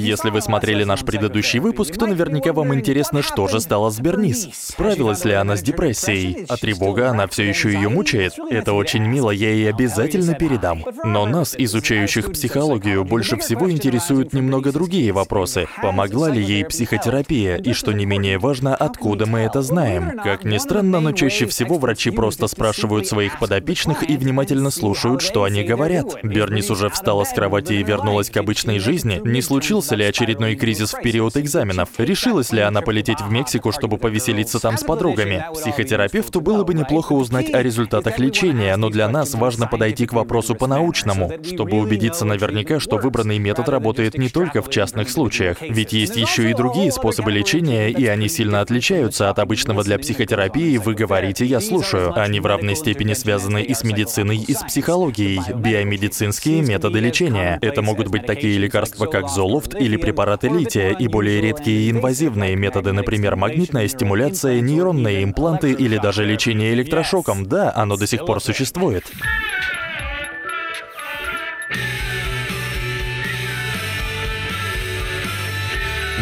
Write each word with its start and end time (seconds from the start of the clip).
Если 0.00 0.30
вы 0.30 0.40
смотрели 0.40 0.84
наш 0.84 1.04
предыдущий 1.04 1.58
выпуск, 1.58 1.94
то 1.98 2.06
наверняка 2.06 2.54
вам 2.54 2.74
интересно, 2.74 3.22
что 3.22 3.48
же 3.48 3.60
стало 3.60 3.90
с 3.90 4.00
Бернис. 4.00 4.48
Справилась 4.54 5.26
ли 5.26 5.34
она 5.34 5.56
с 5.56 5.62
депрессией? 5.62 6.46
А 6.48 6.56
тревога, 6.56 7.10
она 7.10 7.26
все 7.26 7.46
еще 7.46 7.70
ее 7.70 7.90
мучает. 7.90 8.32
Это 8.50 8.72
очень 8.72 9.04
мило, 9.04 9.30
я 9.30 9.50
ей 9.50 9.68
обязательно 9.68 10.32
передам. 10.32 10.86
Но 11.04 11.26
нас, 11.26 11.54
изучающих 11.56 12.32
психологию, 12.32 13.04
больше 13.04 13.36
всего 13.36 13.70
интересуют 13.70 14.32
немного 14.32 14.72
другие 14.72 15.12
вопросы. 15.12 15.68
Помогла 15.82 16.30
ли 16.30 16.42
ей 16.42 16.64
психотерапия? 16.64 17.56
И 17.56 17.74
что 17.74 17.92
не 17.92 18.06
менее 18.06 18.38
важно, 18.38 18.74
откуда 18.74 19.26
мы 19.26 19.40
это 19.40 19.60
знаем? 19.60 20.18
Как 20.24 20.44
ни 20.44 20.56
странно, 20.56 21.00
но 21.00 21.12
чаще 21.12 21.44
всего 21.44 21.76
врачи 21.76 22.10
просто 22.10 22.46
спрашивают 22.46 23.06
своих 23.06 23.38
подопечных 23.38 24.08
и 24.08 24.16
внимательно 24.16 24.70
слушают, 24.70 25.20
что 25.20 25.44
они 25.44 25.62
говорят. 25.62 26.22
Бернис 26.22 26.70
уже 26.70 26.88
встала 26.88 27.24
с 27.24 27.34
кровати 27.34 27.74
и 27.74 27.82
вернулась 27.82 28.30
к 28.30 28.36
обычной 28.38 28.78
жизни. 28.78 29.20
Не 29.24 29.42
случилось 29.42 29.89
Случился 29.90 30.04
ли 30.04 30.08
очередной 30.08 30.54
кризис 30.54 30.92
в 30.92 31.02
период 31.02 31.36
экзаменов? 31.36 31.88
Решилась 31.98 32.52
ли 32.52 32.60
она 32.60 32.80
полететь 32.80 33.20
в 33.20 33.28
Мексику, 33.28 33.72
чтобы 33.72 33.98
повеселиться 33.98 34.60
там 34.60 34.78
с 34.78 34.84
подругами? 34.84 35.44
Психотерапевту 35.52 36.40
было 36.40 36.62
бы 36.62 36.74
неплохо 36.74 37.12
узнать 37.12 37.52
о 37.52 37.60
результатах 37.60 38.20
лечения, 38.20 38.76
но 38.76 38.88
для 38.88 39.08
нас 39.08 39.34
важно 39.34 39.66
подойти 39.66 40.06
к 40.06 40.12
вопросу 40.12 40.54
по-научному, 40.54 41.32
чтобы 41.44 41.78
убедиться 41.78 42.24
наверняка, 42.24 42.78
что 42.78 42.98
выбранный 42.98 43.38
метод 43.38 43.68
работает 43.68 44.16
не 44.16 44.28
только 44.28 44.62
в 44.62 44.70
частных 44.70 45.10
случаях. 45.10 45.56
Ведь 45.60 45.92
есть 45.92 46.14
еще 46.14 46.48
и 46.48 46.54
другие 46.54 46.92
способы 46.92 47.32
лечения, 47.32 47.90
и 47.90 48.06
они 48.06 48.28
сильно 48.28 48.60
отличаются 48.60 49.28
от 49.28 49.40
обычного 49.40 49.82
для 49.82 49.98
психотерапии, 49.98 50.76
вы 50.76 50.94
говорите, 50.94 51.44
я 51.44 51.60
слушаю. 51.60 52.16
Они 52.16 52.38
в 52.38 52.46
равной 52.46 52.76
степени 52.76 53.14
связаны 53.14 53.62
и 53.62 53.74
с 53.74 53.82
медициной, 53.82 54.36
и 54.36 54.54
с 54.54 54.62
психологией, 54.62 55.40
биомедицинские 55.52 56.62
методы 56.62 57.00
лечения. 57.00 57.58
Это 57.60 57.82
могут 57.82 58.06
быть 58.06 58.24
такие 58.24 58.56
лекарства, 58.56 59.06
как 59.06 59.28
золофт, 59.28 59.79
или 59.80 59.96
препараты 59.96 60.48
лития, 60.48 60.90
и 60.90 61.08
более 61.08 61.40
редкие 61.40 61.80
и 61.80 61.90
инвазивные 61.90 62.54
методы, 62.56 62.92
например, 62.92 63.36
магнитная 63.36 63.88
стимуляция, 63.88 64.60
нейронные 64.60 65.24
импланты 65.24 65.72
или 65.72 65.96
даже 65.96 66.24
лечение 66.24 66.72
электрошоком. 66.74 67.46
Да, 67.46 67.72
оно 67.74 67.96
до 67.96 68.06
сих 68.06 68.24
пор 68.24 68.40
существует. 68.40 69.04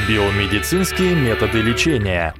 Биомедицинские 0.08 1.14
методы 1.14 1.60
лечения. 1.60 2.34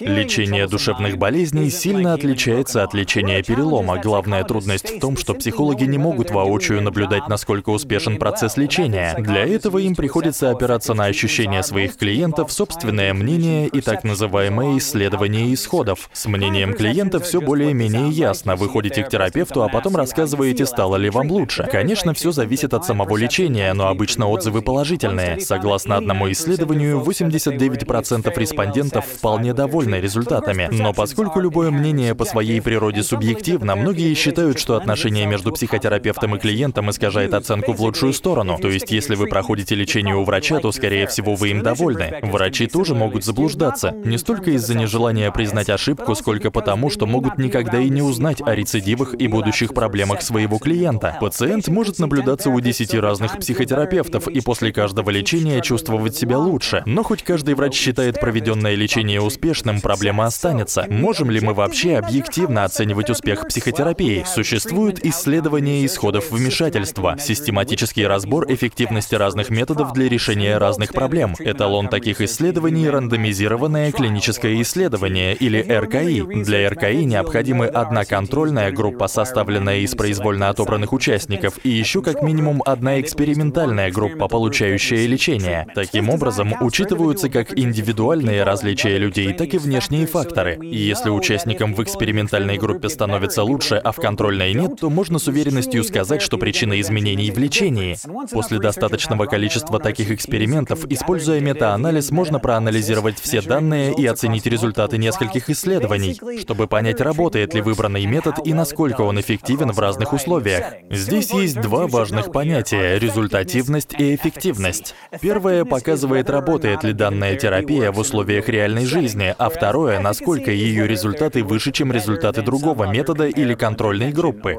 Лечение 0.00 0.66
душевных 0.66 1.18
болезней 1.18 1.68
сильно 1.68 2.14
отличается 2.14 2.82
от 2.82 2.94
лечения 2.94 3.42
перелома. 3.42 3.98
Главная 3.98 4.42
трудность 4.42 4.96
в 4.96 5.00
том, 5.00 5.18
что 5.18 5.34
психологи 5.34 5.84
не 5.84 5.98
могут 5.98 6.30
воочию 6.30 6.80
наблюдать, 6.80 7.28
насколько 7.28 7.68
успешен 7.68 8.16
процесс 8.16 8.56
лечения. 8.56 9.14
Для 9.18 9.44
этого 9.46 9.76
им 9.76 9.94
приходится 9.94 10.50
опираться 10.50 10.94
на 10.94 11.04
ощущения 11.04 11.62
своих 11.62 11.98
клиентов, 11.98 12.50
собственное 12.50 13.12
мнение 13.12 13.68
и 13.68 13.82
так 13.82 14.02
называемое 14.02 14.78
исследование 14.78 15.52
исходов. 15.52 16.08
С 16.14 16.24
мнением 16.24 16.72
клиента 16.72 17.20
все 17.20 17.42
более-менее 17.42 18.08
ясно. 18.08 18.56
Вы 18.56 18.70
ходите 18.70 19.04
к 19.04 19.10
терапевту, 19.10 19.62
а 19.62 19.68
потом 19.68 19.94
рассказываете, 19.94 20.64
стало 20.64 20.96
ли 20.96 21.10
вам 21.10 21.30
лучше. 21.30 21.68
Конечно, 21.70 22.14
все 22.14 22.32
зависит 22.32 22.72
от 22.72 22.86
самого 22.86 23.18
лечения, 23.18 23.74
но 23.74 23.88
обычно 23.88 24.26
отзывы 24.28 24.62
положительные. 24.62 25.38
Согласно 25.40 25.98
одному 25.98 26.32
исследованию, 26.32 26.98
89% 26.98 28.32
респондентов 28.38 29.04
вполне 29.04 29.52
довольны 29.52 29.81
довольны 29.82 30.00
результатами. 30.00 30.68
Но 30.70 30.92
поскольку 30.92 31.40
любое 31.40 31.70
мнение 31.70 32.14
по 32.14 32.24
своей 32.24 32.60
природе 32.60 33.02
субъективно, 33.02 33.76
многие 33.76 34.14
считают, 34.14 34.58
что 34.58 34.76
отношение 34.76 35.26
между 35.26 35.52
психотерапевтом 35.52 36.36
и 36.36 36.38
клиентом 36.38 36.90
искажает 36.90 37.34
оценку 37.34 37.72
в 37.72 37.80
лучшую 37.80 38.12
сторону. 38.12 38.58
То 38.60 38.68
есть, 38.68 38.90
если 38.90 39.14
вы 39.14 39.26
проходите 39.26 39.74
лечение 39.74 40.14
у 40.14 40.24
врача, 40.24 40.58
то, 40.60 40.72
скорее 40.72 41.06
всего, 41.06 41.34
вы 41.34 41.50
им 41.50 41.62
довольны. 41.62 42.18
Врачи 42.22 42.66
тоже 42.66 42.94
могут 42.94 43.24
заблуждаться. 43.24 43.92
Не 44.04 44.18
столько 44.18 44.50
из-за 44.52 44.74
нежелания 44.74 45.30
признать 45.30 45.70
ошибку, 45.70 46.14
сколько 46.14 46.50
потому, 46.50 46.90
что 46.90 47.06
могут 47.06 47.38
никогда 47.38 47.78
и 47.78 47.88
не 47.88 48.02
узнать 48.02 48.40
о 48.40 48.54
рецидивах 48.54 49.14
и 49.14 49.26
будущих 49.26 49.74
проблемах 49.74 50.22
своего 50.22 50.58
клиента. 50.58 51.16
Пациент 51.20 51.68
может 51.68 51.98
наблюдаться 51.98 52.50
у 52.50 52.60
10 52.60 52.94
разных 52.94 53.38
психотерапевтов 53.38 54.28
и 54.28 54.40
после 54.40 54.72
каждого 54.72 55.10
лечения 55.10 55.60
чувствовать 55.60 56.16
себя 56.16 56.38
лучше. 56.38 56.82
Но 56.86 57.02
хоть 57.02 57.22
каждый 57.22 57.54
врач 57.54 57.74
считает 57.74 58.20
проведенное 58.20 58.74
лечение 58.74 59.20
успешным, 59.20 59.71
успешным, 59.72 59.80
проблема 59.80 60.26
останется. 60.26 60.86
Можем 60.88 61.30
ли 61.30 61.40
мы 61.40 61.54
вообще 61.54 61.96
объективно 61.96 62.64
оценивать 62.64 63.10
успех 63.10 63.48
психотерапии? 63.48 64.24
Существуют 64.26 65.04
исследования 65.04 65.84
исходов 65.84 66.30
вмешательства, 66.30 67.16
систематический 67.18 68.06
разбор 68.06 68.46
эффективности 68.48 69.14
разных 69.14 69.50
методов 69.50 69.92
для 69.92 70.08
решения 70.08 70.58
разных 70.58 70.92
проблем. 70.92 71.34
Эталон 71.38 71.88
таких 71.88 72.20
исследований— 72.20 72.88
рандомизированное 72.90 73.92
клиническое 73.92 74.60
исследование, 74.62 75.34
или 75.34 75.60
РКИ. 75.60 76.42
Для 76.44 76.68
РКИ 76.70 77.04
необходима 77.04 77.66
одна 77.66 78.04
контрольная 78.04 78.70
группа, 78.70 79.08
составленная 79.08 79.78
из 79.78 79.94
произвольно 79.94 80.48
отобранных 80.48 80.92
участников, 80.92 81.58
и 81.64 81.70
еще 81.70 82.02
как 82.02 82.22
минимум 82.22 82.62
одна 82.64 83.00
экспериментальная 83.00 83.90
группа, 83.90 84.28
получающая 84.28 85.06
лечение. 85.06 85.66
Таким 85.74 86.10
образом, 86.10 86.54
учитываются 86.60 87.28
как 87.28 87.58
индивидуальные 87.58 88.42
различия 88.42 88.98
людей, 88.98 89.32
так 89.32 89.54
и 89.54 89.58
внешние 89.62 90.06
факторы. 90.06 90.58
И 90.60 90.76
если 90.76 91.10
участникам 91.10 91.74
в 91.74 91.82
экспериментальной 91.82 92.58
группе 92.58 92.88
становится 92.88 93.42
лучше, 93.42 93.76
а 93.76 93.92
в 93.92 93.96
контрольной 93.96 94.52
нет, 94.54 94.80
то 94.80 94.90
можно 94.90 95.18
с 95.18 95.28
уверенностью 95.28 95.84
сказать, 95.84 96.22
что 96.22 96.38
причина 96.38 96.80
изменений 96.80 97.30
в 97.30 97.38
лечении. 97.38 97.96
После 98.30 98.58
достаточного 98.58 99.26
количества 99.26 99.78
таких 99.78 100.10
экспериментов, 100.10 100.84
используя 100.88 101.40
метаанализ, 101.40 102.10
можно 102.10 102.38
проанализировать 102.38 103.18
все 103.18 103.40
данные 103.40 103.94
и 103.96 104.06
оценить 104.06 104.46
результаты 104.46 104.98
нескольких 104.98 105.48
исследований, 105.50 106.18
чтобы 106.40 106.66
понять, 106.66 107.00
работает 107.00 107.54
ли 107.54 107.60
выбранный 107.60 108.04
метод 108.06 108.36
и 108.44 108.52
насколько 108.52 109.02
он 109.02 109.20
эффективен 109.20 109.72
в 109.72 109.78
разных 109.78 110.12
условиях. 110.12 110.64
Здесь 110.90 111.32
есть 111.32 111.60
два 111.60 111.86
важных 111.86 112.32
понятия— 112.32 112.98
результативность 113.00 113.94
и 113.98 114.14
эффективность. 114.14 114.94
Первое 115.20 115.64
показывает, 115.64 116.30
работает 116.30 116.84
ли 116.84 116.92
данная 116.92 117.36
терапия 117.36 117.92
в 117.92 117.98
условиях 117.98 118.48
реальной 118.48 118.86
жизни, 118.86 119.34
а 119.36 119.48
второе, 119.52 120.00
насколько 120.00 120.50
ее 120.50 120.86
результаты 120.86 121.44
выше, 121.44 121.72
чем 121.72 121.92
результаты 121.92 122.42
другого 122.42 122.90
метода 122.90 123.26
или 123.26 123.54
контрольной 123.54 124.12
группы. 124.12 124.56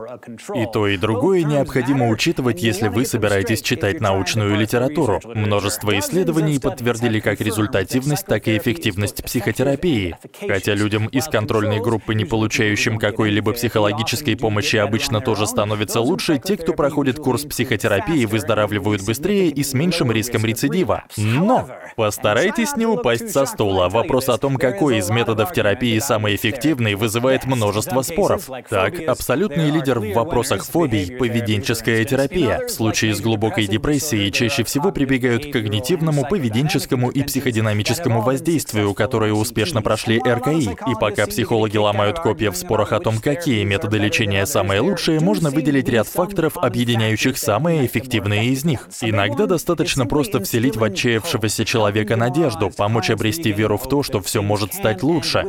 И 0.55 0.65
то, 0.71 0.87
и 0.87 0.97
другое 0.97 1.43
необходимо 1.43 2.09
учитывать, 2.09 2.61
если 2.61 2.87
вы 2.87 3.05
собираетесь 3.05 3.61
читать 3.61 3.99
научную 3.99 4.55
литературу. 4.55 5.19
Множество 5.25 5.97
исследований 5.97 6.59
подтвердили 6.59 7.19
как 7.19 7.41
результативность, 7.41 8.25
так 8.25 8.47
и 8.47 8.57
эффективность 8.57 9.23
психотерапии. 9.23 10.15
Хотя 10.47 10.73
людям 10.75 11.07
из 11.07 11.25
контрольной 11.25 11.79
группы, 11.79 12.13
не 12.13 12.25
получающим 12.25 12.99
какой-либо 12.99 13.53
психологической 13.53 14.37
помощи, 14.37 14.75
обычно 14.77 15.21
тоже 15.21 15.47
становится 15.47 15.99
лучше, 15.99 16.39
те, 16.39 16.57
кто 16.57 16.73
проходит 16.73 17.17
курс 17.17 17.43
психотерапии, 17.43 18.25
выздоравливают 18.25 19.03
быстрее 19.03 19.49
и 19.49 19.63
с 19.63 19.73
меньшим 19.73 20.11
риском 20.11 20.45
рецидива. 20.45 21.03
Но 21.17 21.67
постарайтесь 21.95 22.75
не 22.75 22.85
упасть 22.85 23.31
со 23.31 23.45
стула. 23.45 23.89
Вопрос 23.89 24.29
о 24.29 24.37
том, 24.37 24.57
как 24.57 24.81
какой 24.83 24.97
из 24.97 25.09
методов 25.09 25.53
терапии 25.53 25.97
самый 25.99 26.35
эффективный, 26.35 26.95
вызывает 26.95 27.45
множество 27.45 28.01
споров. 28.01 28.49
Так, 28.69 28.99
абсолютный 29.07 29.69
лидер 29.69 30.01
в 30.01 30.11
вопросах 30.11 30.65
фобий— 30.65 31.15
поведенческая 31.19 32.03
терапия. 32.03 32.67
В 32.67 32.69
случае 32.69 33.15
с 33.15 33.21
глубокой 33.21 33.65
депрессией 33.65 34.29
чаще 34.29 34.65
всего 34.65 34.91
прибегают 34.91 35.45
к 35.45 35.53
когнитивному, 35.53 36.25
поведенческому 36.25 37.11
и 37.11 37.23
психодинамическому 37.23 38.21
воздействию, 38.21 38.93
которые 38.93 39.33
успешно 39.33 39.81
прошли 39.81 40.19
РКИ. 40.19 40.71
И 40.91 40.95
пока 40.99 41.27
психологи 41.27 41.77
ломают 41.77 42.19
копья 42.19 42.51
в 42.51 42.57
спорах 42.57 42.91
о 42.91 42.99
том, 42.99 43.19
какие 43.19 43.63
методы 43.63 43.99
лечения 43.99 44.45
самые 44.45 44.81
лучшие, 44.81 45.21
можно 45.21 45.49
выделить 45.49 45.87
ряд 45.87 46.09
факторов, 46.09 46.57
объединяющих 46.57 47.37
самые 47.37 47.85
эффективные 47.85 48.47
из 48.47 48.65
них. 48.65 48.89
Иногда 49.01 49.45
достаточно 49.45 50.05
просто 50.05 50.43
вселить 50.43 50.75
в 50.75 50.83
отчаявшегося 50.83 51.63
человека 51.63 52.17
надежду, 52.17 52.69
помочь 52.69 53.09
обрести 53.09 53.53
веру 53.53 53.77
в 53.77 53.87
то, 53.87 54.03
что 54.03 54.19
все 54.21 54.41
может 54.41 54.72
стать 54.73 55.03
лучше. 55.03 55.45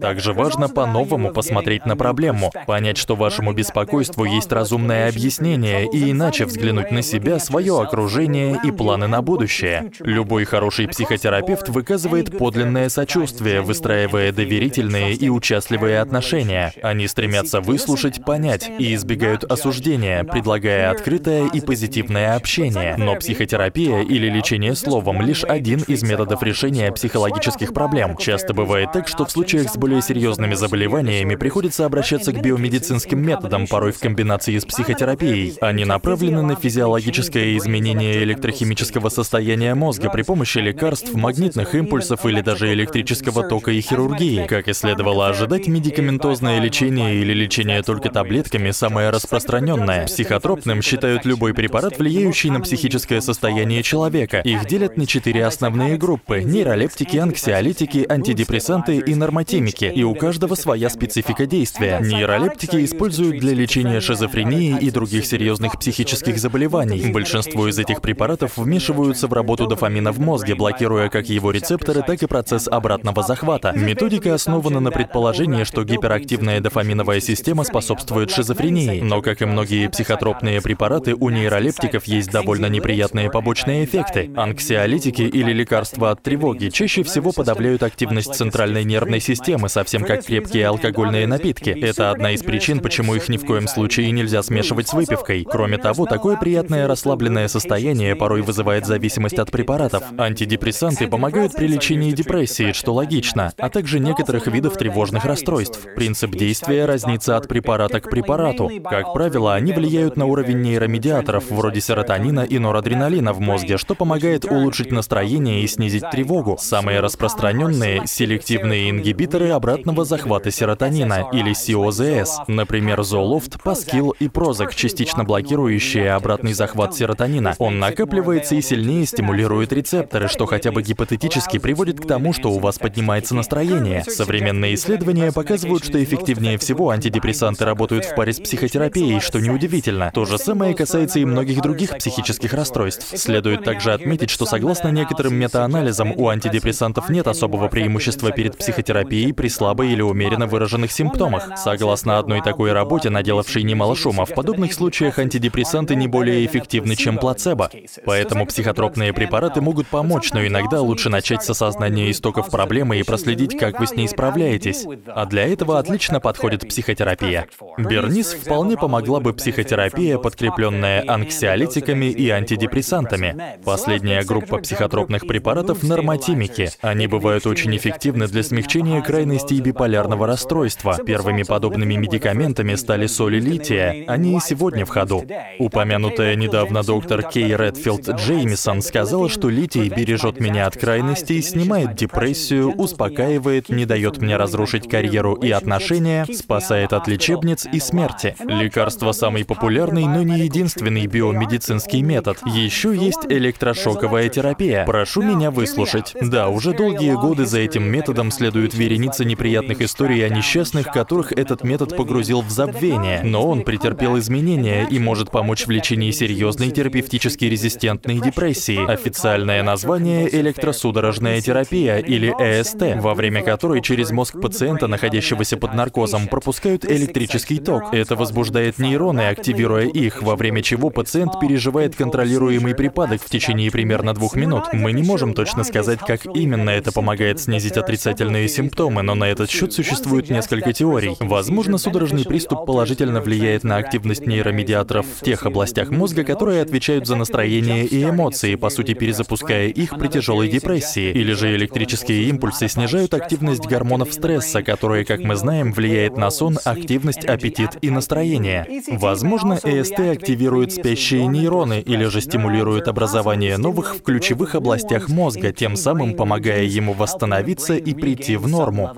Также 0.00 0.32
важно 0.32 0.68
по-новому 0.68 1.32
посмотреть 1.32 1.84
на 1.86 1.96
проблему, 1.96 2.52
понять, 2.66 2.96
что 2.96 3.16
вашему 3.16 3.52
беспокойству 3.52 4.24
есть 4.24 4.52
разумное 4.52 5.08
объяснение 5.08 5.86
и 5.86 6.10
иначе 6.10 6.44
взглянуть 6.44 6.90
на 6.90 7.02
себя, 7.02 7.38
свое 7.38 7.80
окружение 7.80 8.58
и 8.62 8.70
планы 8.70 9.06
на 9.06 9.22
будущее. 9.22 9.92
Любой 10.00 10.44
хороший 10.44 10.88
психотерапевт 10.88 11.68
выказывает 11.68 12.36
подлинное 12.38 12.88
сочувствие, 12.88 13.60
выстраивая 13.60 14.32
доверительные 14.32 15.14
и 15.14 15.28
участливые 15.28 16.00
отношения. 16.00 16.72
Они 16.82 17.06
стремятся 17.08 17.60
выслушать, 17.60 18.24
понять 18.24 18.70
и 18.78 18.94
избегают 18.94 19.44
осуждения, 19.44 20.24
предлагая 20.24 20.90
открытое 20.90 21.48
и 21.48 21.60
позитивное 21.60 22.36
общение. 22.36 22.94
Но 22.96 23.16
психотерапия 23.16 24.02
или 24.02 24.28
лечение 24.28 24.74
словом 24.74 25.20
лишь 25.22 25.44
один 25.44 25.80
из 25.86 26.02
методов 26.02 26.42
решения 26.42 26.92
психологических 26.92 27.72
проблем. 27.72 28.16
Часто 28.16 28.54
бывает 28.54 28.67
Бывает 28.68 28.92
так, 28.92 29.08
что 29.08 29.24
в 29.24 29.30
случаях 29.30 29.70
с 29.70 29.78
более 29.78 30.02
серьезными 30.02 30.52
заболеваниями 30.52 31.36
приходится 31.36 31.86
обращаться 31.86 32.34
к 32.34 32.42
биомедицинским 32.42 33.18
методам, 33.18 33.66
порой 33.66 33.92
в 33.92 33.98
комбинации 33.98 34.58
с 34.58 34.66
психотерапией. 34.66 35.56
Они 35.62 35.86
направлены 35.86 36.42
на 36.42 36.54
физиологическое 36.54 37.56
изменение 37.56 38.22
электрохимического 38.24 39.08
состояния 39.08 39.74
мозга 39.74 40.10
при 40.10 40.20
помощи 40.20 40.58
лекарств, 40.58 41.14
магнитных 41.14 41.74
импульсов 41.74 42.26
или 42.26 42.42
даже 42.42 42.70
электрического 42.74 43.42
тока 43.42 43.70
и 43.70 43.80
хирургии. 43.80 44.44
Как 44.46 44.68
и 44.68 44.74
следовало 44.74 45.28
ожидать, 45.28 45.66
медикаментозное 45.66 46.60
лечение 46.60 47.14
или 47.14 47.32
лечение 47.32 47.82
только 47.82 48.10
таблетками 48.10 48.70
самое 48.72 49.08
распространенное. 49.08 50.04
Психотропным 50.04 50.82
считают 50.82 51.24
любой 51.24 51.54
препарат, 51.54 51.98
влияющий 51.98 52.50
на 52.50 52.60
психическое 52.60 53.22
состояние 53.22 53.82
человека. 53.82 54.40
Их 54.40 54.66
делят 54.66 54.98
на 54.98 55.06
четыре 55.06 55.46
основные 55.46 55.96
группы– 55.96 56.42
нейролептики, 56.44 57.16
анксиолитики, 57.16 58.04
антидепрессанты 58.06 58.57
и 58.58 59.14
нормотимики. 59.14 59.92
И 59.94 60.02
у 60.02 60.14
каждого 60.14 60.54
своя 60.54 60.90
специфика 60.90 61.46
действия. 61.46 61.98
Нейролептики 62.00 62.84
используют 62.84 63.38
для 63.38 63.54
лечения 63.54 64.00
шизофрении 64.00 64.78
и 64.78 64.90
других 64.90 65.26
серьезных 65.26 65.78
психических 65.78 66.38
заболеваний. 66.38 67.10
Большинство 67.12 67.68
из 67.68 67.78
этих 67.78 68.00
препаратов 68.00 68.56
вмешиваются 68.56 69.26
в 69.26 69.32
работу 69.32 69.66
дофамина 69.66 70.12
в 70.12 70.20
мозге, 70.20 70.54
блокируя 70.54 71.08
как 71.08 71.28
его 71.28 71.50
рецепторы, 71.50 72.02
так 72.02 72.22
и 72.22 72.26
процесс 72.26 72.68
обратного 72.68 73.22
захвата. 73.22 73.72
Методика 73.74 74.34
основана 74.34 74.80
на 74.80 74.90
предположении, 74.90 75.64
что 75.64 75.84
гиперактивная 75.84 76.60
дофаминовая 76.60 77.20
система 77.20 77.64
способствует 77.64 78.30
шизофрении. 78.30 79.00
Но, 79.00 79.22
как 79.22 79.42
и 79.42 79.44
многие 79.44 79.88
психотропные 79.88 80.60
препараты, 80.60 81.14
у 81.14 81.30
нейролептиков 81.30 82.04
есть 82.04 82.30
довольно 82.30 82.66
неприятные 82.66 83.30
побочные 83.30 83.84
эффекты. 83.84 84.30
Анксиолитики 84.36 85.22
или 85.22 85.52
лекарства 85.52 86.10
от 86.10 86.22
тревоги 86.22 86.68
чаще 86.68 87.02
всего 87.02 87.32
подавляют 87.32 87.82
активность 87.82 88.34
центральной 88.38 88.84
нервной 88.84 89.20
системы, 89.20 89.68
совсем 89.68 90.04
как 90.04 90.24
крепкие 90.24 90.68
алкогольные 90.68 91.26
напитки. 91.26 91.70
Это 91.70 92.12
одна 92.12 92.30
из 92.30 92.42
причин, 92.42 92.78
почему 92.78 93.16
их 93.16 93.28
ни 93.28 93.36
в 93.36 93.44
коем 93.44 93.66
случае 93.66 94.12
нельзя 94.12 94.42
смешивать 94.42 94.88
с 94.88 94.92
выпивкой. 94.94 95.44
Кроме 95.44 95.76
того, 95.76 96.06
такое 96.06 96.36
приятное 96.36 96.86
расслабленное 96.86 97.48
состояние 97.48 98.14
порой 98.14 98.42
вызывает 98.42 98.86
зависимость 98.86 99.40
от 99.40 99.50
препаратов. 99.50 100.04
Антидепрессанты 100.16 101.08
помогают 101.08 101.54
при 101.54 101.66
лечении 101.66 102.12
депрессии, 102.12 102.72
что 102.72 102.94
логично, 102.94 103.52
а 103.58 103.68
также 103.70 103.98
некоторых 103.98 104.46
видов 104.46 104.76
тревожных 104.76 105.24
расстройств. 105.24 105.80
Принцип 105.96 106.30
действия 106.30 106.84
разнится 106.84 107.36
от 107.36 107.48
препарата 107.48 108.00
к 108.00 108.08
препарату. 108.08 108.70
Как 108.88 109.12
правило, 109.12 109.54
они 109.54 109.72
влияют 109.72 110.16
на 110.16 110.26
уровень 110.26 110.60
нейромедиаторов 110.60 111.50
вроде 111.50 111.80
серотонина 111.80 112.40
и 112.40 112.58
норадреналина 112.58 113.32
в 113.32 113.40
мозге, 113.40 113.78
что 113.78 113.96
помогает 113.96 114.44
улучшить 114.44 114.92
настроение 114.92 115.62
и 115.62 115.66
снизить 115.66 116.08
тревогу. 116.10 116.56
Самые 116.60 117.00
распространенные— 117.00 118.02
селективные 118.28 118.90
ингибиторы 118.90 119.48
обратного 119.48 120.04
захвата 120.04 120.50
серотонина, 120.50 121.30
или 121.32 121.54
СИОЗС, 121.54 122.40
например, 122.46 123.02
Золофт, 123.02 123.62
Паскил 123.62 124.10
и 124.20 124.28
Прозак, 124.28 124.74
частично 124.74 125.24
блокирующие 125.24 126.12
обратный 126.12 126.52
захват 126.52 126.94
серотонина. 126.94 127.54
Он 127.58 127.78
накапливается 127.78 128.54
и 128.54 128.60
сильнее 128.60 129.06
стимулирует 129.06 129.72
рецепторы, 129.72 130.28
что 130.28 130.44
хотя 130.44 130.72
бы 130.72 130.82
гипотетически 130.82 131.58
приводит 131.58 132.00
к 132.00 132.06
тому, 132.06 132.34
что 132.34 132.50
у 132.50 132.58
вас 132.58 132.78
поднимается 132.78 133.34
настроение. 133.34 134.04
Современные 134.06 134.74
исследования 134.74 135.32
показывают, 135.32 135.82
что 135.82 136.02
эффективнее 136.04 136.58
всего 136.58 136.90
антидепрессанты 136.90 137.64
работают 137.64 138.04
в 138.04 138.14
паре 138.14 138.34
с 138.34 138.40
психотерапией, 138.40 139.20
что 139.20 139.40
неудивительно. 139.40 140.10
То 140.12 140.26
же 140.26 140.36
самое 140.36 140.74
касается 140.74 141.18
и 141.18 141.24
многих 141.24 141.62
других 141.62 141.96
психических 141.96 142.52
расстройств. 142.52 143.18
Следует 143.18 143.64
также 143.64 143.94
отметить, 143.94 144.28
что 144.28 144.44
согласно 144.44 144.88
некоторым 144.88 145.34
метаанализам, 145.34 146.12
у 146.12 146.28
антидепрессантов 146.28 147.08
нет 147.08 147.26
особого 147.26 147.68
преимущества 147.68 148.17
перед 148.26 148.58
психотерапией 148.58 149.32
при 149.32 149.48
слабой 149.48 149.92
или 149.92 150.02
умеренно 150.02 150.46
выраженных 150.46 150.92
симптомах. 150.92 151.56
Согласно 151.56 152.18
одной 152.18 152.42
такой 152.42 152.72
работе, 152.72 153.10
наделавшей 153.10 153.62
немало 153.62 153.96
шума, 153.96 154.24
в 154.26 154.34
подобных 154.34 154.74
случаях 154.74 155.18
антидепрессанты 155.18 155.94
не 155.94 156.08
более 156.08 156.44
эффективны, 156.44 156.96
чем 156.96 157.18
плацебо. 157.18 157.70
Поэтому 158.04 158.46
психотропные 158.46 159.12
препараты 159.12 159.60
могут 159.60 159.86
помочь, 159.86 160.32
но 160.32 160.46
иногда 160.46 160.80
лучше 160.80 161.08
начать 161.08 161.42
с 161.42 161.50
осознания 161.50 162.10
истоков 162.10 162.50
проблемы 162.50 162.98
и 162.98 163.02
проследить, 163.02 163.56
как 163.56 163.80
вы 163.80 163.86
с 163.86 163.92
ней 163.92 164.08
справляетесь. 164.08 164.84
А 165.06 165.26
для 165.26 165.46
этого 165.46 165.78
отлично 165.78 166.20
подходит 166.20 166.68
психотерапия. 166.68 167.46
Бернис 167.78 168.32
вполне 168.32 168.76
помогла 168.76 169.20
бы 169.20 169.32
психотерапия, 169.32 170.18
подкрепленная 170.18 171.04
анксиолитиками 171.06 172.06
и 172.06 172.28
антидепрессантами. 172.28 173.58
Последняя 173.64 174.22
группа 174.24 174.58
психотропных 174.58 175.26
препаратов— 175.26 175.82
нормотимики. 175.82 176.70
Они 176.80 177.06
бывают 177.06 177.46
очень 177.46 177.76
эффективны 177.76 178.07
для 178.16 178.42
смягчения 178.42 179.02
крайностей 179.02 179.60
биполярного 179.60 180.26
расстройства. 180.26 180.96
Первыми 181.04 181.42
подобными 181.42 181.94
медикаментами 181.94 182.74
стали 182.74 183.06
соли 183.06 183.40
лития. 183.40 184.04
Они 184.06 184.36
и 184.36 184.40
сегодня 184.40 184.84
в 184.84 184.88
ходу. 184.88 185.24
Упомянутая 185.58 186.36
недавно 186.36 186.82
доктор 186.82 187.22
Кей 187.22 187.56
Редфилд 187.56 188.08
Джеймисон 188.08 188.82
сказала, 188.82 189.28
что 189.28 189.48
литий 189.48 189.88
бережет 189.88 190.40
меня 190.40 190.66
от 190.66 190.76
крайностей, 190.76 191.42
снимает 191.42 191.94
депрессию, 191.94 192.72
успокаивает, 192.72 193.68
не 193.68 193.86
дает 193.86 194.18
мне 194.18 194.36
разрушить 194.36 194.88
карьеру 194.88 195.34
и 195.34 195.50
отношения, 195.50 196.26
спасает 196.32 196.92
от 196.92 197.08
лечебниц 197.08 197.66
и 197.72 197.80
смерти. 197.80 198.36
Лекарство 198.44 199.12
самый 199.12 199.44
популярный, 199.44 200.06
но 200.06 200.22
не 200.22 200.40
единственный 200.40 201.06
биомедицинский 201.06 202.02
метод. 202.02 202.38
Еще 202.46 202.94
есть 202.94 203.26
электрошоковая 203.28 204.28
терапия. 204.28 204.84
Прошу 204.84 205.22
меня 205.22 205.50
выслушать. 205.50 206.14
Да, 206.20 206.48
уже 206.48 206.72
долгие 206.72 207.14
годы 207.14 207.46
за 207.46 207.58
этим 207.58 207.84
методом 207.98 208.30
следует 208.30 208.74
вереница 208.74 209.24
неприятных 209.24 209.80
историй 209.80 210.24
о 210.24 210.28
несчастных, 210.28 210.92
которых 210.92 211.32
этот 211.32 211.64
метод 211.64 211.96
погрузил 211.96 212.42
в 212.42 212.50
забвение. 212.50 213.22
Но 213.24 213.48
он 213.48 213.62
претерпел 213.62 214.16
изменения 214.20 214.86
и 214.88 215.00
может 215.00 215.32
помочь 215.32 215.66
в 215.66 215.70
лечении 215.70 216.12
серьезной 216.12 216.70
терапевтически 216.70 217.46
резистентной 217.46 218.20
депрессии. 218.20 218.88
Официальное 218.88 219.64
название— 219.64 220.28
электросудорожная 220.40 221.40
терапия 221.40 221.98
или 221.98 222.28
ЭСТ, 222.38 223.02
во 223.02 223.14
время 223.14 223.42
которой 223.42 223.82
через 223.82 224.12
мозг 224.12 224.40
пациента, 224.40 224.86
находящегося 224.86 225.56
под 225.56 225.74
наркозом, 225.74 226.28
пропускают 226.28 226.84
электрический 226.84 227.58
ток. 227.58 227.92
Это 227.92 228.14
возбуждает 228.14 228.78
нейроны, 228.78 229.22
активируя 229.22 229.86
их, 229.86 230.22
во 230.22 230.36
время 230.36 230.62
чего 230.62 230.90
пациент 230.90 231.40
переживает 231.40 231.96
контролируемый 231.96 232.76
припадок 232.76 233.20
в 233.20 233.28
течение 233.28 233.72
примерно 233.72 234.14
двух 234.14 234.36
минут. 234.36 234.72
Мы 234.72 234.92
не 234.92 235.02
можем 235.02 235.34
точно 235.34 235.64
сказать, 235.64 235.98
как 235.98 236.26
именно 236.26 236.70
это 236.70 236.92
помогает 236.92 237.40
снизить 237.40 237.76
отрицательные 237.88 238.48
симптомы, 238.48 239.02
но 239.02 239.14
на 239.14 239.24
этот 239.24 239.48
счет 239.48 239.72
существует 239.72 240.28
несколько 240.28 240.74
теорий. 240.74 241.16
Возможно, 241.20 241.78
судорожный 241.78 242.24
приступ 242.24 242.66
положительно 242.66 243.22
влияет 243.22 243.64
на 243.64 243.76
активность 243.76 244.26
нейромедиаторов 244.26 245.06
в 245.06 245.24
тех 245.24 245.46
областях 245.46 245.88
мозга, 245.90 246.22
которые 246.22 246.60
отвечают 246.60 247.06
за 247.06 247.16
настроение 247.16 247.86
и 247.86 248.04
эмоции, 248.04 248.56
по 248.56 248.68
сути 248.68 248.92
перезапуская 248.92 249.68
их 249.68 249.98
при 249.98 250.08
тяжелой 250.08 250.48
депрессии. 250.48 251.12
Или 251.12 251.32
же 251.32 251.54
электрические 251.56 252.24
импульсы 252.24 252.68
снижают 252.68 253.14
активность 253.14 253.66
гормонов 253.66 254.12
стресса, 254.12 254.62
которые, 254.62 255.06
как 255.06 255.20
мы 255.20 255.36
знаем, 255.36 255.72
влияет 255.72 256.18
на 256.18 256.30
сон, 256.30 256.58
активность, 256.64 257.24
аппетит 257.24 257.70
и 257.80 257.88
настроение. 257.88 258.66
Возможно, 258.90 259.58
ЭСТ 259.64 260.00
активирует 260.00 260.72
спящие 260.72 261.26
нейроны 261.26 261.80
или 261.80 262.04
же 262.04 262.20
стимулирует 262.20 262.86
образование 262.86 263.56
новых 263.56 263.96
в 263.96 264.02
ключевых 264.02 264.54
областях 264.54 265.08
мозга, 265.08 265.52
тем 265.52 265.74
самым 265.76 266.14
помогая 266.14 266.64
ему 266.64 266.92
восстановиться 266.92 267.77
и 267.78 267.94
прийти 267.94 268.36
в 268.36 268.48
норму. 268.48 268.90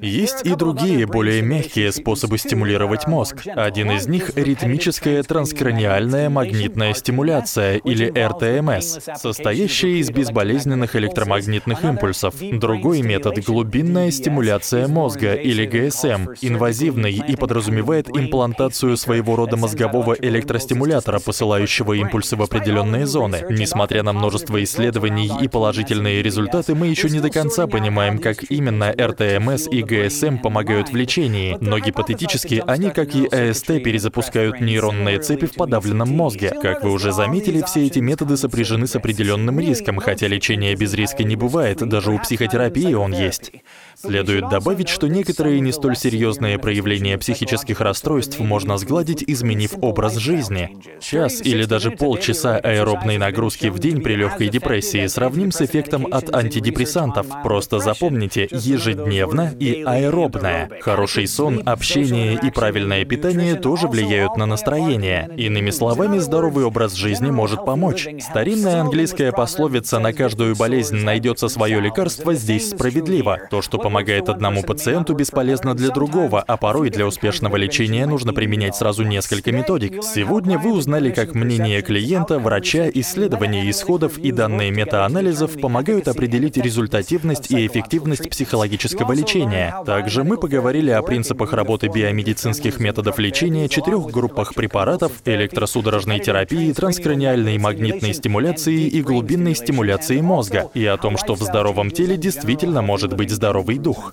Есть 0.00 0.44
и 0.44 0.54
другие, 0.54 1.06
более 1.06 1.42
мягкие 1.42 1.92
способы 1.92 2.38
стимулировать 2.38 3.06
мозг. 3.06 3.46
Один 3.46 3.90
из 3.92 4.06
них— 4.06 4.32
ритмическая 4.36 5.22
транскраниальная 5.22 6.28
магнитная 6.30 6.94
стимуляция, 6.94 7.76
или 7.76 8.06
РТМС, 8.10 8.98
состоящая 9.16 9.98
из 9.98 10.10
безболезненных 10.10 10.96
электромагнитных 10.96 11.84
импульсов. 11.84 12.34
Другой 12.40 13.02
метод— 13.02 13.44
глубинная 13.46 14.10
стимуляция 14.10 14.88
мозга, 14.88 15.34
или 15.34 15.66
ГСМ, 15.66 16.28
инвазивный 16.40 17.12
и 17.12 17.36
подразумевает 17.36 18.08
имплантацию 18.08 18.96
своего 18.96 19.36
рода 19.36 19.56
мозгового 19.56 20.16
электростимулятора, 20.18 21.18
посылающего 21.18 21.94
импульсы 21.94 22.36
в 22.36 22.42
определенные 22.42 23.06
зоны. 23.06 23.44
Несмотря 23.50 24.02
на 24.02 24.12
множество 24.12 24.62
исследований 24.62 25.30
и 25.40 25.48
положительные 25.48 26.22
результаты, 26.22 26.74
мы 26.74 26.86
еще 26.86 27.08
не 27.08 27.20
до 27.20 27.30
конца 27.30 27.66
понимаем, 27.66 27.81
как 28.18 28.50
именно 28.50 28.92
РТМС 28.92 29.68
и 29.68 29.82
ГСМ 29.82 30.38
помогают 30.38 30.90
в 30.90 30.96
лечении, 30.96 31.56
но 31.60 31.78
гипотетически 31.78 32.62
они, 32.66 32.90
как 32.90 33.14
и 33.14 33.26
ЭСТ, 33.26 33.82
перезапускают 33.82 34.60
нейронные 34.60 35.18
цепи 35.18 35.46
в 35.46 35.54
подавленном 35.54 36.08
мозге. 36.10 36.50
Как 36.62 36.84
вы 36.84 36.92
уже 36.92 37.12
заметили, 37.12 37.62
все 37.62 37.86
эти 37.86 37.98
методы 37.98 38.36
сопряжены 38.36 38.86
с 38.86 38.96
определенным 38.96 39.58
риском, 39.60 39.98
хотя 39.98 40.26
лечение 40.26 40.74
без 40.74 40.94
риска 40.94 41.24
не 41.24 41.36
бывает, 41.36 41.78
даже 41.78 42.12
у 42.12 42.18
психотерапии 42.18 42.94
он 42.94 43.12
есть. 43.12 43.52
Следует 43.96 44.48
добавить, 44.48 44.88
что 44.88 45.08
некоторые 45.08 45.60
не 45.60 45.72
столь 45.72 45.96
серьезные 45.96 46.58
проявления 46.58 47.18
психических 47.18 47.80
расстройств 47.80 48.38
можно 48.40 48.76
сгладить, 48.78 49.24
изменив 49.26 49.74
образ 49.80 50.16
жизни. 50.16 50.76
Час 51.00 51.40
или 51.42 51.64
даже 51.64 51.90
полчаса 51.90 52.56
аэробной 52.56 53.18
нагрузки 53.18 53.68
в 53.68 53.78
день 53.78 54.00
при 54.02 54.14
легкой 54.14 54.48
депрессии 54.48 55.06
сравним 55.06 55.52
с 55.52 55.60
эффектом 55.60 56.06
от 56.10 56.34
антидепрессантов. 56.34 57.26
Просто 57.42 57.78
запомните, 57.78 58.48
ежедневно 58.50 59.54
и 59.58 59.82
аэробное. 59.82 60.70
Хороший 60.80 61.26
сон, 61.26 61.62
общение 61.64 62.38
и 62.42 62.50
правильное 62.50 63.04
питание 63.04 63.54
тоже 63.54 63.88
влияют 63.88 64.36
на 64.36 64.46
настроение. 64.46 65.30
Иными 65.36 65.70
словами, 65.70 66.18
здоровый 66.18 66.64
образ 66.64 66.94
жизни 66.94 67.30
может 67.30 67.64
помочь. 67.64 68.08
Старинная 68.20 68.80
английская 68.80 69.32
пословица 69.32 69.98
«на 69.98 70.12
каждую 70.12 70.56
болезнь 70.56 70.96
найдется 70.96 71.48
свое 71.48 71.80
лекарство» 71.80 72.34
здесь 72.34 72.70
справедливо. 72.70 73.38
То, 73.50 73.62
что 73.62 73.78
помогает 73.82 74.28
одному 74.28 74.62
пациенту, 74.62 75.14
бесполезно 75.14 75.74
для 75.74 75.90
другого, 75.90 76.42
а 76.46 76.56
порой 76.56 76.90
для 76.90 77.06
успешного 77.06 77.56
лечения 77.56 78.06
нужно 78.06 78.32
применять 78.32 78.76
сразу 78.76 79.02
несколько 79.02 79.52
методик. 79.52 80.02
Сегодня 80.02 80.58
вы 80.58 80.72
узнали, 80.72 81.10
как 81.10 81.34
мнение 81.34 81.82
клиента, 81.82 82.38
врача, 82.38 82.88
исследования 82.88 83.68
исходов 83.68 84.18
и 84.18 84.32
данные 84.32 84.70
метаанализов 84.70 85.60
помогают 85.60 86.08
определить 86.08 86.56
результативность 86.56 87.50
и 87.50 87.66
эффективность 87.66 88.30
психологического 88.30 89.12
лечения. 89.12 89.74
Также 89.84 90.24
мы 90.24 90.36
поговорили 90.36 90.90
о 90.90 91.02
принципах 91.02 91.52
работы 91.52 91.88
биомедицинских 91.88 92.78
методов 92.80 93.18
лечения, 93.18 93.68
четырех 93.68 94.06
группах 94.06 94.54
препаратов, 94.54 95.12
электросудорожной 95.24 96.20
терапии, 96.20 96.72
транскраниальной 96.72 97.58
магнитной 97.58 98.14
стимуляции 98.14 98.86
и 98.86 99.02
глубинной 99.02 99.54
стимуляции 99.54 100.20
мозга, 100.20 100.70
и 100.74 100.84
о 100.86 100.96
том, 100.96 101.16
что 101.16 101.34
в 101.34 101.40
здоровом 101.40 101.90
теле 101.90 102.16
действительно 102.16 102.82
может 102.82 103.14
быть 103.14 103.30
здоровый 103.30 103.71
дух. 103.78 104.12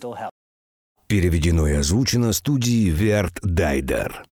Переведено 1.07 1.67
и 1.67 1.73
озвучено 1.73 2.33
студией 2.33 2.89
Верт 2.89 3.39
Дайдер. 3.41 4.23